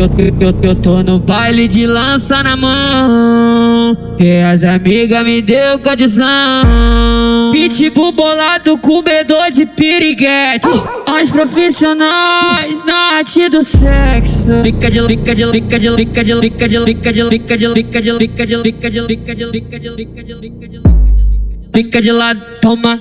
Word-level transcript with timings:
eu, 0.00 0.08
eu, 0.40 0.54
eu 0.62 0.74
tô 0.76 1.02
no 1.02 1.18
baile 1.18 1.68
de 1.68 1.86
lança 1.86 2.42
na 2.42 2.56
mão. 2.56 4.16
E 4.18 4.40
as 4.40 4.64
amigas 4.64 5.22
me 5.24 5.42
deu 5.42 5.78
condição. 5.78 6.26
Pitbull 7.52 8.12
bolado, 8.12 8.78
comedor 8.78 9.50
de 9.50 9.66
piriguete. 9.66 10.68
Os 10.68 11.28
profissionais 11.28 12.82
na 12.86 13.18
arte 13.18 13.48
do 13.50 13.62
sexo. 13.62 14.62
Fica 14.62 14.90
de 14.90 15.06
fica 15.06 15.34
de 15.34 15.50
fica 15.52 15.78
de 15.78 15.96
fica 15.96 16.24
de 16.24 16.40
fica 16.40 16.68
de 16.68 16.84
fica 16.84 17.12
de 17.12 17.24
fica 17.24 17.56
de 17.56 17.74
fica 17.74 17.96
de 17.96 18.14
fica 18.14 18.46
de 18.46 18.62
fica 18.62 18.90
de 18.90 19.02
fica 19.02 19.34
de 19.34 19.46
fica 19.52 19.78
de 19.78 19.96
fica 19.96 20.22
de 20.24 20.34
fica 20.36 20.68
de 20.68 20.80
Fica 21.72 22.02
de 22.02 22.12
lado, 22.12 22.40
toma. 22.60 23.00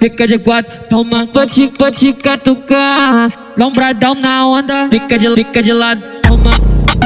Fica 0.00 0.26
de 0.26 0.38
quatro, 0.38 0.88
toma. 0.88 1.28
Vou 1.32 1.46
te, 1.46 1.70
vou 1.78 2.14
catucar. 2.22 3.52
Lombradão 3.56 4.14
na 4.14 4.46
onda. 4.46 4.88
Fica 4.90 5.18
de, 5.18 5.34
fica 5.34 5.62
de 5.62 5.72
lado, 5.72 6.02
toma. 6.40 6.50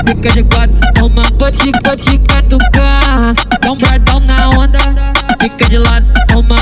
Fica 0.06 0.30
de 0.30 0.44
quatro, 0.44 0.80
toma. 0.94 1.22
Vou 1.38 1.50
te, 1.50 1.70
vou 1.84 1.96
te 1.96 2.18
catucar. 2.18 3.34
Lombradão 3.64 4.20
na 4.20 4.48
onda. 4.50 5.12
Fica 5.40 5.68
de 5.68 5.78
lado, 5.78 6.06
toma. 6.28 6.56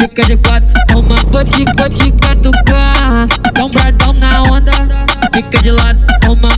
Fica 0.00 0.22
de 0.24 0.36
quatro, 0.36 0.68
toma. 0.88 1.16
Vou 1.30 1.44
te, 1.44 1.64
vou 1.64 1.88
te 1.88 2.12
catucar. 2.12 3.26
Lombradão 3.58 4.12
na 4.14 4.42
onda. 4.42 5.06
Fica 5.34 5.58
de 5.58 5.70
lado, 5.70 6.00
toma. 6.20 6.48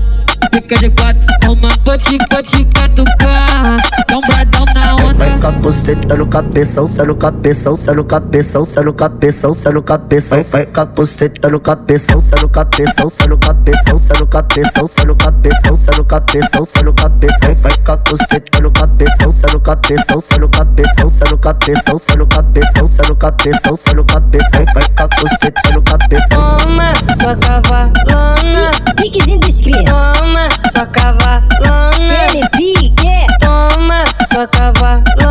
Fica 0.52 0.76
de 0.76 0.90
quatro, 0.90 1.20
toma. 1.40 1.68
Vou 1.84 1.98
te 1.98 2.18
catucar 2.18 3.76
capuceta 5.48 6.14
no 6.14 6.26
cabeção, 6.26 6.86
sai 6.86 7.06
no 7.06 7.14
cabeção, 7.14 7.74
sai 7.74 7.94
no 7.94 8.04
cabeção, 8.04 8.64
sai 8.66 8.84
no 8.84 8.92
cabeção, 8.92 9.54
sai 9.54 9.72
no 9.72 9.82
cabeção, 9.82 10.42
sai 10.42 10.52
no 10.52 10.60
cabeção, 10.60 11.40
sai 11.40 11.48
no 11.48 11.58
cabeção, 11.58 12.20
sai 12.20 12.42
no 12.42 12.48
cabeção, 12.50 13.08
sai 13.08 14.18
no 14.18 14.28
cabeção, 14.28 14.86
sai 14.86 15.06
no 15.06 15.16
cabeção, 15.16 15.76
sai 15.76 15.94
no 15.94 16.04
cabeção, 16.04 16.64
sai 16.66 16.82
no 16.82 16.92
cabeção, 16.92 17.54
sai 17.54 17.72
capuceta 17.78 18.60
no 18.60 18.70
cabeção, 18.70 19.32
sai 19.32 19.52
no 19.52 19.60
cabeção, 19.60 20.20
sai 20.20 20.38
no 20.38 20.48
cabeção, 20.50 21.08
sai 21.10 21.30
no 21.30 21.38
cabeção, 21.38 21.98
sai 21.98 22.16
no 22.18 22.26
cabeção, 22.26 22.86
sai 22.86 23.06
no 23.08 23.16
cabeção, 23.16 23.76
sai 23.76 23.94
no 23.94 24.04
cabeção, 24.04 24.64
sai 24.66 24.88
capuceta 24.90 25.70
no 25.72 25.82
cabeção. 25.82 26.58
Toma, 26.58 26.92
sua 27.18 27.36
cavalona. 27.36 28.70
Piquezinho 28.96 29.40
dos. 29.40 29.60
Toma, 29.60 30.48
só 30.74 30.84
cavalona. 30.86 32.24
Ele 32.28 32.48
pique. 32.50 33.26
Toma, 33.40 34.04
só 34.30 34.46
cavalona. 34.46 35.27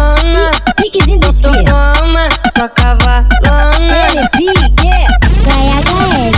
Piquezinho 0.76 1.20
dos 1.20 1.42
cria. 1.42 1.64
Toma, 1.64 2.30
sua 2.56 2.70
cavalona. 2.70 3.28
Ele 4.12 4.30
pique. 4.30 4.92
Vai 5.44 5.66
HL. 5.84 6.38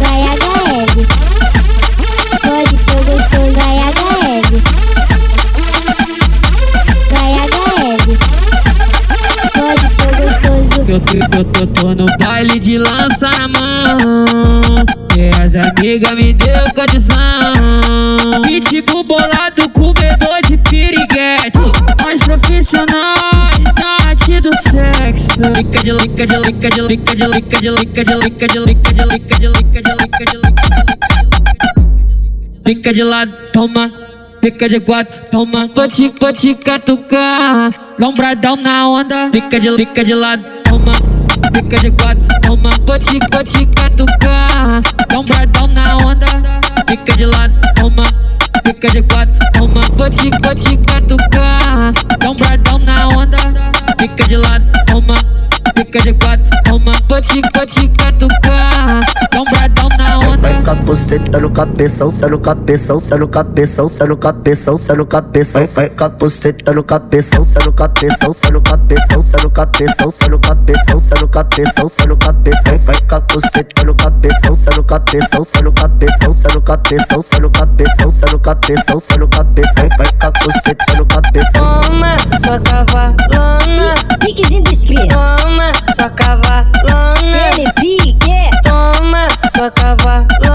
Vai 0.00 0.20
HL. 0.22 1.06
Pode 2.42 2.76
ser 2.78 3.00
gostoso, 3.04 3.52
vai 3.52 3.76
HL. 3.78 4.48
Vai 7.10 7.30
HL. 7.46 8.06
Pode 9.54 9.86
ser 9.94 10.12
gostoso. 10.22 10.76
Eu, 10.88 10.96
eu, 10.96 11.00
eu, 11.38 11.60
eu 11.60 11.66
tô 11.66 11.94
no 11.94 12.06
baile 12.18 12.58
de 12.58 12.78
lança 12.78 13.28
na 13.30 13.48
mão. 13.48 14.84
E 15.16 15.30
as 15.42 15.54
amigas 15.54 16.12
me 16.12 16.32
deu 16.32 16.64
condição. 16.74 17.16
Pitbull 18.42 19.04
bolado, 19.04 19.45
profissionais 22.66 23.64
na 23.78 24.10
arte 24.10 24.40
do 24.40 24.50
sexo. 24.56 25.40
Lica 25.56 25.82
de 25.82 25.92
lica 25.92 26.26
de 26.26 26.36
lica 26.36 26.70
de 26.70 26.80
lica 26.80 27.14
de 27.14 27.26
lica 27.26 27.60
de 27.60 27.70
lica 27.70 28.04
de 28.04 28.14
lica 28.18 28.48
de 28.48 28.58
lica 28.58 28.88
de 28.92 29.04
lica 29.04 29.38
de 29.38 29.48
lica 29.48 29.82
de 29.82 29.92
lica 29.94 30.24
de 30.24 30.36
lica 30.36 30.56
Fica 32.64 32.92
de 32.92 33.04
lado, 33.04 33.32
toma. 33.52 33.92
Fica 34.42 34.68
de 34.68 34.80
quatro, 34.80 35.14
toma. 35.30 35.70
Vou 35.74 35.86
te 36.32 36.54
catucar. 36.54 37.70
Lombradão 37.98 38.56
na 38.56 38.88
onda. 38.88 39.30
Fica 39.30 39.60
de, 39.60 39.76
fica 39.76 40.02
de 40.02 40.14
lado, 40.14 40.42
toma. 40.64 40.92
Fica 41.54 41.78
de 41.78 41.90
quatro, 41.92 42.26
toma. 42.42 42.70
Vou 42.84 42.98
te 42.98 43.66
catucar. 43.66 44.82
Lombradão 45.14 45.68
na 45.68 45.96
onda. 45.98 46.26
Fica 46.88 47.12
de 47.16 47.26
lado, 47.26 47.54
toma. 47.76 48.04
Fica 48.64 48.88
de 48.88 49.02
quatro, 49.02 49.34
toma. 49.52 49.82
Vou 49.96 50.10
te 50.10 50.30
catucar. 50.78 51.35
Fica 54.16 54.28
de 54.28 54.36
lado, 54.38 54.64
toma. 54.86 55.14
Fica 55.76 56.00
de 56.00 56.14
quatro, 56.14 56.46
toma. 56.64 56.92
Vou 57.06 57.20
te, 57.20 57.42
vou 57.54 57.66
te 57.66 57.86
catucar. 57.88 59.02
Buceta 60.86 61.40
no 61.40 61.50
cabeção, 61.50 62.12
cê 62.12 62.26
no 62.28 62.38
cabeção, 62.38 63.00
cê 63.00 63.16
no 63.16 63.26
cabeção, 63.26 63.88
cê 63.88 64.04
no 64.04 64.16
cabeção, 64.16 64.76
cê 64.76 64.92
no 64.94 65.04
cabeção. 65.04 65.66
Vai 65.66 65.90
com 65.90 66.04
a 66.04 66.08
buceta 66.08 66.72
no 66.72 66.84
cabeção, 66.84 67.42
cê 67.42 67.58
no 67.64 67.72
cabeção, 67.72 68.32
cê 68.32 68.50
no 68.52 68.60
cabeção, 68.62 69.20
cê 69.20 69.38
no 69.38 69.50
cabeção, 69.50 70.10
cê 70.12 70.28
no 70.28 70.38
cabeção, 70.38 71.00
cê 71.00 71.16
no 71.18 71.28
cabeção, 71.28 71.88
cê 71.88 72.06
no 72.06 72.16
cabeção. 72.16 72.76
Vai 72.76 73.00
com 73.00 73.14
a 73.16 73.20
buceta 73.20 73.84
no 73.84 73.94
cabeção, 73.96 74.54
cê 74.54 74.70
no 74.76 74.84
cabeção, 74.84 75.44
cê 75.44 75.60
no 75.60 75.72
cabeção, 75.72 76.32
cê 76.32 76.48
no 76.54 76.62
cabeção, 76.62 77.20
cê 77.20 77.38
no 77.40 77.50
cabeção, 77.50 78.10
cê 78.12 78.26
no 78.26 78.38
cabeção, 78.38 79.00
cê 79.00 79.18
no 79.18 79.28
cabeção. 79.28 79.88
Vai 79.98 80.12
com 80.12 80.26
a 80.26 80.30
buceta 80.30 80.94
no 80.96 81.06
cabeção. 81.06 81.80
Toma, 81.82 82.16
sua 82.44 82.60
cavalona. 82.60 83.94
Piquezinho 84.20 84.62
dos 84.62 84.84
cria. 84.84 85.08
Toma, 85.08 85.72
sua 85.96 86.10
cavalona. 86.10 87.50
Ele 87.58 87.72
pique. 87.72 88.36
Toma, 88.62 89.26
sua 89.52 89.68
cavalona. 89.72 90.45